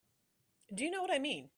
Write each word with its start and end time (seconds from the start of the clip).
Do 0.73 0.83
you 0.83 0.91
know 0.91 1.01
what 1.01 1.11
I 1.11 1.19
mean? 1.19 1.49